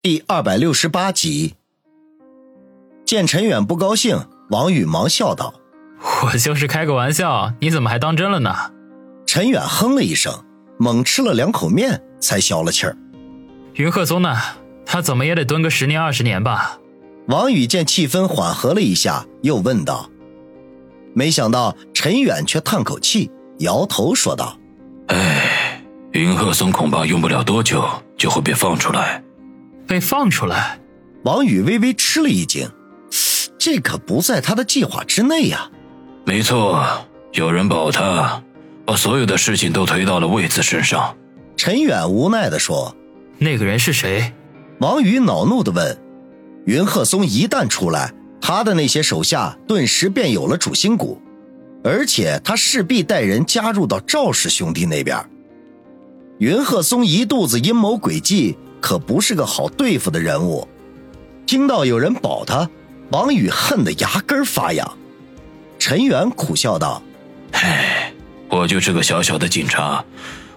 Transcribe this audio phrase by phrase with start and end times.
[0.00, 1.56] 第二百六十八集，
[3.04, 5.52] 见陈远不高兴，王宇忙笑道
[6.22, 8.54] ：“我就是开个玩笑，你怎么还当真了呢？”
[9.26, 10.44] 陈远哼了一声，
[10.78, 12.96] 猛吃了两口面，才消了气儿。
[13.74, 14.36] 云鹤松呢？
[14.86, 16.78] 他怎么也得蹲个十年二十年吧？
[17.26, 20.08] 王宇见气氛缓和了一下，又问道。
[21.12, 24.56] 没想到陈远却叹口气，摇头说道
[25.08, 27.84] ：“哎，云鹤松恐怕用不了多久
[28.16, 29.20] 就会被放出来。”
[29.88, 30.78] 被放出来，
[31.24, 32.70] 王宇微微吃了一惊，
[33.58, 35.70] 这可不在他的计划之内呀。
[36.26, 36.86] 没错，
[37.32, 38.42] 有人保他，
[38.84, 41.16] 把所有的事情都推到了魏子身上。
[41.56, 42.94] 陈远无奈地说
[43.38, 44.30] ：“那个人是谁？”
[44.78, 45.98] 王宇恼怒地问
[46.66, 48.12] ：“云鹤松一旦出来，
[48.42, 51.20] 他的那些手下顿时便有了主心骨，
[51.82, 55.18] 而且他势必带人加入到赵氏兄弟那边。
[56.38, 60.66] 云鹤松一肚子阴谋诡计。”可不是个好对付的人物。
[61.46, 62.68] 听到有人保他，
[63.10, 64.98] 王宇恨得牙根发痒。
[65.78, 67.02] 陈远苦笑道
[67.52, 68.12] ：“唉，
[68.48, 70.04] 我就是个小小的警察，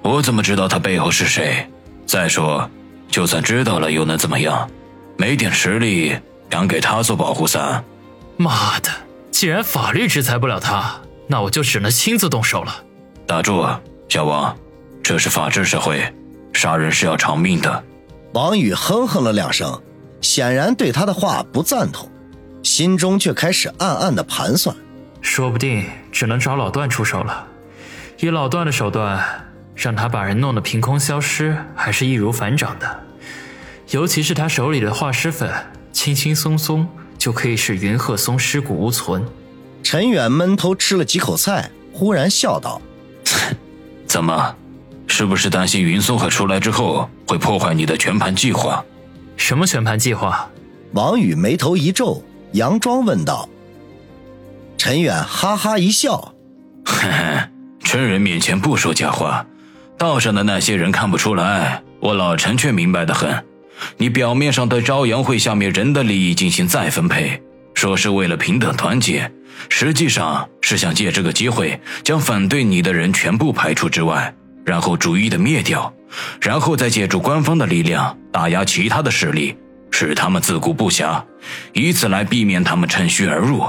[0.02, 1.67] 我怎么知道他背后是谁？
[2.05, 2.69] 再说，
[3.08, 4.69] 就算知道了又能怎么样？
[5.17, 6.17] 没点实力，
[6.49, 7.83] 敢给他做保护伞？
[8.38, 8.89] 妈的！
[9.30, 12.83] 既然法律制裁不了他，那我就只能亲自动手了。”
[13.25, 13.66] 打住，
[14.09, 14.53] 小王，
[15.02, 16.03] 这是法治社会，
[16.52, 17.83] 杀人是要偿命的。
[18.33, 19.81] 王宇哼哼了两声，
[20.21, 22.09] 显然对他的话不赞同，
[22.63, 24.73] 心中却开始暗暗的盘算：
[25.21, 27.45] 说不定只能找老段出手了。
[28.19, 29.21] 以老段的手段，
[29.75, 32.99] 让他把人弄得凭空消失，还是易如反掌的。
[33.89, 35.52] 尤其是他手里的化尸粉，
[35.91, 36.87] 轻轻松松
[37.17, 39.25] 就可以使云鹤松尸骨无存。
[39.83, 42.81] 陈远闷头吃了几口菜，忽然笑道
[44.07, 44.55] ：“怎么？”
[45.12, 48.81] 是不是担心云松鹤出来之后会破坏你的全盘计划？
[49.36, 50.50] 什么全盘计划？
[50.94, 52.23] 王宇眉头一皱，
[52.54, 53.48] 佯装问道。
[54.78, 56.16] 陈远哈哈一笑：
[56.86, 57.50] “呵呵，
[57.83, 59.45] 真人面前不说假话，
[59.98, 63.44] 道上的那些人看不出来，我老陈却明白的很。
[63.98, 67.42] 你表面上对朝阳会下面人的利益进行再分配，
[67.73, 69.30] 说是为了平等团结，
[69.67, 74.33] 实际上是想借这个机会将反对你的人全部排除之外。”
[74.71, 75.93] 然后逐一的灭掉，
[76.39, 79.54] 然后再借助官方的力量打压其他的势力，
[79.92, 81.21] 使他们自顾不暇，
[81.73, 83.65] 以此来避免他们趁虚而入。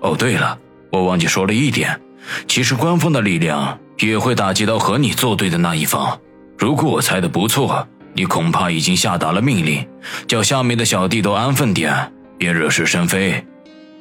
[0.00, 0.58] 哦，对了，
[0.90, 2.00] 我忘记说了一点，
[2.48, 6.18] 其实官方的力量也会打击到和你作对的那一方。
[6.58, 9.86] 如果我猜的不错，你恐怕已经下达了命令，
[10.26, 13.46] 叫下面的小弟都安分点，别惹是生非。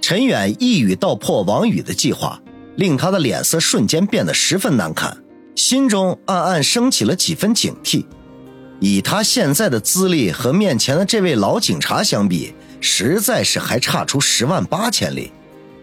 [0.02, 2.42] 陈远一语道破王宇的计划，
[2.76, 5.16] 令他的脸色瞬间变得十分难看。
[5.60, 8.06] 心中暗暗升起了几分警惕，
[8.80, 15.34] 以他现在的资历和面前的这位老警察相比，实在是还差出十万八千里。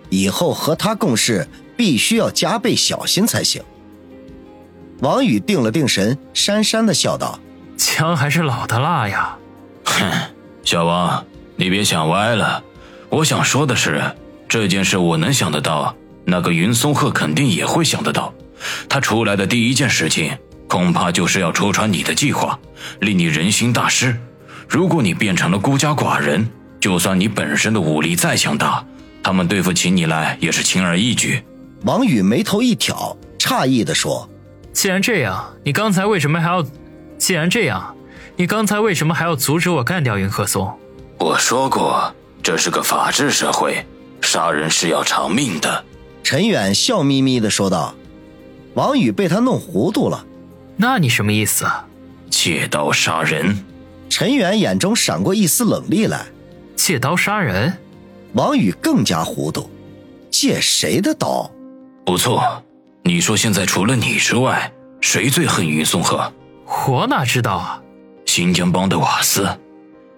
[0.08, 3.62] 以后和他共事，必须要加倍小心才行。
[5.00, 7.38] 王宇定了定神，讪讪的笑道
[7.76, 9.36] ：“枪还是老的辣呀。”
[9.84, 10.10] 哼，
[10.64, 11.22] 小王，
[11.54, 12.64] 你别想歪了。
[13.10, 14.02] 我想说的是，
[14.48, 15.94] 这件事我能想得到，
[16.24, 18.32] 那个云松鹤肯定也会想得到。
[18.88, 20.36] 他出来的第一件事情，
[20.68, 22.58] 恐怕就是要戳穿你的计划，
[23.00, 24.16] 令你人心大失。
[24.68, 26.48] 如果你变成了孤家寡人，
[26.80, 28.84] 就算你本身的武力再强大，
[29.22, 31.42] 他们对付起你来也是轻而易举。
[31.84, 34.28] 王宇眉头一挑，诧异地说
[34.72, 36.64] ：“既然这样，你刚才为什么还要？
[37.18, 37.94] 既然这样，
[38.36, 40.76] 你刚才为什么还要阻止我干掉云鹤松？”
[41.18, 42.12] 我说过，
[42.42, 43.86] 这是个法治社会，
[44.20, 45.84] 杀人是要偿命的。
[46.22, 47.94] 陈远笑眯眯地说道。
[48.76, 50.22] 王宇被他弄糊涂了，
[50.76, 51.66] 那你什么意思？
[52.28, 53.64] 借刀杀人？
[54.10, 56.26] 陈远眼中闪过一丝冷厉来。
[56.76, 57.72] 借刀杀人？
[58.34, 59.70] 王宇更加糊涂，
[60.30, 61.50] 借谁的刀？
[62.04, 62.62] 不错，
[63.02, 64.70] 你说现在除了你之外，
[65.00, 66.30] 谁最恨云松鹤？
[66.86, 67.82] 我哪知道啊？
[68.26, 69.48] 新疆帮的瓦斯，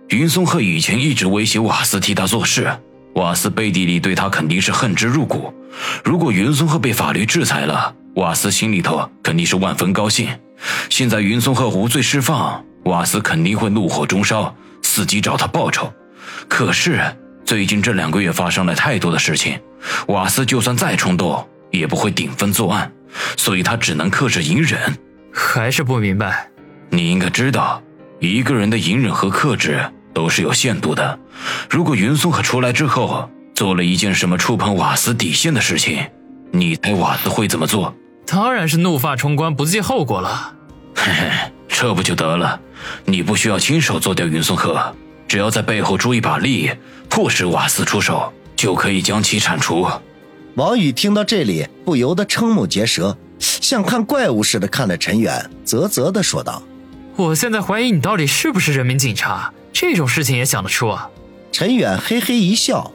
[0.09, 2.77] 云松鹤以前一直威胁瓦斯替他做事，
[3.19, 5.53] 瓦斯背地里对他肯定是恨之入骨。
[6.05, 10.29] 如果云松鹤被法律制裁了，瓦斯心里头肯定是万分高兴，
[10.89, 15.93] 现在云松鹤无罪释放，瓦斯肯定会怒火中烧，伺机找他报仇。
[16.49, 17.03] 可是
[17.45, 19.59] 最近这两个月发生了太多的事情，
[20.07, 22.93] 瓦斯就算再冲动，也不会顶风作案，
[23.37, 24.97] 所以他只能克制隐忍。
[25.33, 26.49] 还是不明白？
[26.89, 27.83] 你应该知道，
[28.21, 29.81] 一个人的隐忍和克制
[30.19, 31.17] 都是有限度的。
[31.71, 36.05] 如果云松鹤出来之后做了一件什么触碰瓦斯底线的事情，
[36.51, 37.95] 你猜瓦斯会怎么做？
[38.27, 40.55] 当然是怒发冲冠，不计后果了。
[40.93, 41.31] 嘿嘿，
[41.69, 42.61] 这不就得了？
[43.05, 44.93] 你不需要亲手做掉云松鹤，
[45.29, 46.69] 只要在背后出一把力，
[47.09, 49.87] 迫使瓦斯出手，就可以将其铲除。
[50.57, 56.61] 王宇听到这里，不由得瞠目结舌，像看怪物似的看着陈远，啧啧的说道
[57.19, 61.11] ：“我现在怀疑你到底是不是人民警察，这种事情也想得出啊？”
[61.51, 62.93] 陈远嘿嘿一笑：“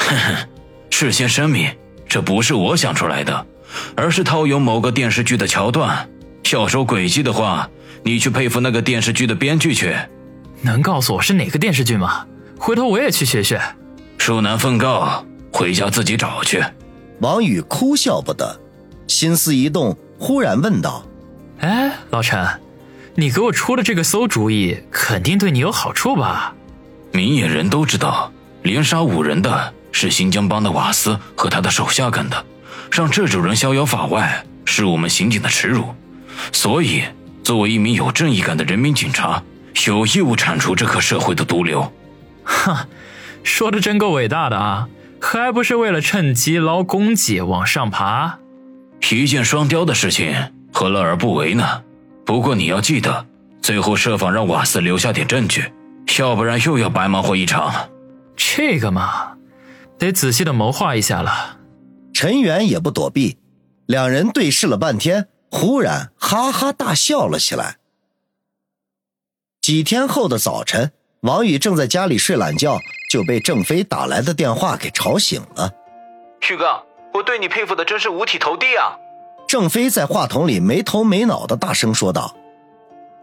[0.00, 0.48] 哼哼，
[0.88, 1.70] 事先声明，
[2.08, 3.46] 这不是我想出来的，
[3.94, 6.08] 而是套用某个电视剧的桥段。
[6.52, 7.68] 要说诡计的话，
[8.02, 9.94] 你去佩服那个电视剧的编剧去。
[10.62, 12.24] 能告诉我是哪个电视剧吗？
[12.58, 13.60] 回头我也去学学。
[14.16, 16.64] 恕难奉告，回家自己找去。”
[17.20, 18.58] 王宇哭笑不得，
[19.06, 21.04] 心思一动，忽然问道
[21.60, 22.46] ：“哎，老陈，
[23.16, 26.54] 你给我出的这个馊主意，肯定对你有好处吧？”
[27.12, 28.30] 明眼人都知道，
[28.62, 32.44] 连杀五人的是新疆帮的瓦斯和他的手下干的，
[32.90, 35.94] 让这种人逍遥法外，是我们刑警的耻辱。
[36.52, 37.04] 所以，
[37.42, 39.42] 作为一名有正义感的人民警察，
[39.86, 41.90] 有义务铲除这颗社会的毒瘤。
[42.44, 42.86] 哈，
[43.42, 44.88] 说的真够伟大的啊！
[45.18, 48.38] 还不是为了趁机捞功绩往上爬？
[49.10, 50.34] 一箭双雕的事情，
[50.70, 51.82] 何乐而不为呢？
[52.26, 53.24] 不过你要记得，
[53.62, 55.72] 最后设法让瓦斯留下点证据。
[56.18, 57.88] 要不然又要白忙活一场。
[58.36, 59.36] 这个嘛，
[59.98, 61.58] 得仔细的谋划一下了。
[62.12, 63.38] 陈远也不躲避，
[63.86, 67.76] 两人对视了半天，忽然哈哈大笑了起来。
[69.60, 72.78] 几天后的早晨，王宇正在家里睡懒觉，
[73.10, 75.70] 就被郑飞打来的电话给吵醒了。
[76.40, 76.82] 旭哥，
[77.14, 78.96] 我对你佩服的真是五体投地啊！
[79.46, 82.34] 郑飞在话筒里没头没脑的大声说道。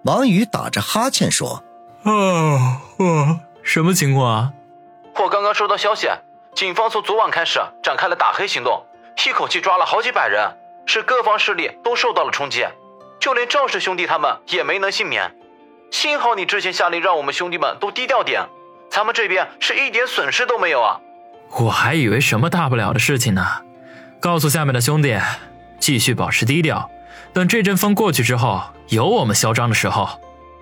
[0.04, 1.64] 王宇打着哈欠说。
[2.04, 2.12] 啊
[2.98, 3.40] 啊！
[3.62, 4.54] 什么情况啊？
[5.16, 6.10] 我刚刚收到消息，
[6.54, 8.84] 警方从昨晚开始展开了打黑行动，
[9.26, 12.66] 一口气抓了好几百人，使各方势力都受到了冲击，
[13.20, 15.34] 就连赵氏兄弟他们也没能幸免。
[15.92, 18.42] 幸好你之前下令让我们兄弟们都低调点，
[18.90, 21.00] 咱们这边是一点损失都没有啊！
[21.52, 23.46] 我还以为什么大不了的事情呢。
[24.20, 25.18] 告诉下面的兄弟，
[25.84, 26.90] 继续保持低调，
[27.34, 30.08] 等这阵风过去之后，有我们嚣张的时候。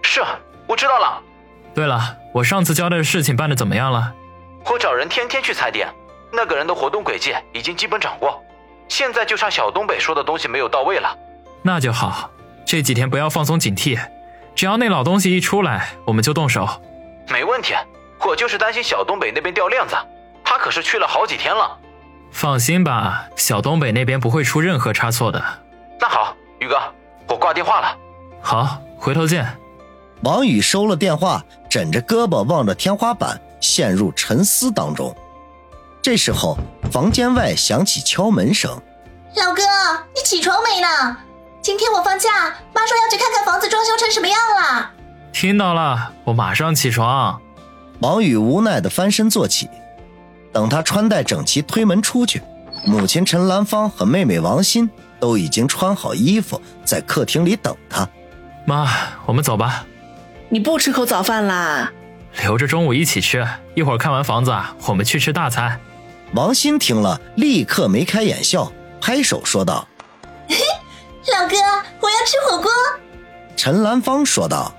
[0.02, 0.20] 是，
[0.66, 1.22] 我知道了。
[1.76, 4.12] 对了，我上次交代的事情办的怎么样了？
[4.66, 5.88] 我找人天天去踩点，
[6.34, 8.44] 那个人的活动轨迹已经基本掌握，
[8.88, 11.16] 现在就差小东北说的东西没有到位了。
[11.62, 12.32] 那就好，
[12.66, 14.00] 这几天不要放松警惕，
[14.56, 16.68] 只要那老东西一出来，我们就动手。
[17.30, 17.76] 没问题，
[18.26, 19.96] 我就是担心小东北那边掉链子，
[20.44, 21.78] 他可是去了好几天了。
[22.32, 25.44] 放心吧，小东北那边不会出任何差错的。
[26.00, 26.76] 那好，宇哥，
[27.28, 27.98] 我挂电话了。
[28.42, 29.46] 好，回头见。
[30.24, 35.16] 王宇收了电话，枕着胳膊望着天花板，陷入沉思当中。
[36.02, 36.58] 这时候，
[36.92, 38.72] 房间外响起敲门声
[39.38, 39.62] ：“老哥，
[40.16, 41.18] 你起床没呢？
[41.62, 42.30] 今天我放假，
[42.74, 44.92] 妈说要去看看房子装修成什么样了。”
[45.32, 47.40] 听到了，我马上起床。
[48.00, 49.70] 王宇无奈地翻身坐起，
[50.52, 52.42] 等他穿戴整齐推门出去，
[52.86, 54.90] 母亲陈兰芳和妹妹王鑫
[55.20, 58.08] 都已经穿好衣服，在客厅里等他。
[58.66, 58.88] 妈，
[59.26, 59.86] 我们走吧。
[60.50, 61.92] 你不吃口早饭啦？
[62.44, 63.48] 留着中午一起吃。
[63.74, 64.54] 一会儿看完房子，
[64.88, 65.80] 我们去吃大餐。
[66.34, 68.72] 王鑫听了，立刻眉开眼笑，
[69.02, 69.88] 拍手说道
[71.34, 71.56] ：“老哥，
[72.00, 72.72] 我要吃火锅。”
[73.56, 74.74] 陈兰芳说道：“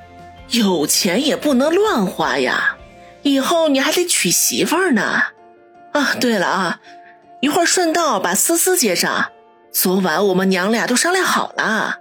[0.51, 2.77] 有钱也不能乱花呀，
[3.23, 5.23] 以后你还得娶媳妇儿呢。
[5.93, 6.81] 啊，对了啊，
[7.41, 9.31] 一会儿顺道把思思接上。
[9.73, 11.99] 昨晚我们娘俩都商量好了。”